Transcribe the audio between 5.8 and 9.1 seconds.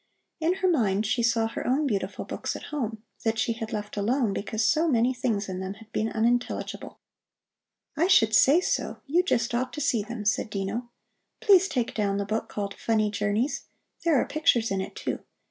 been unintelligible. "I should say so!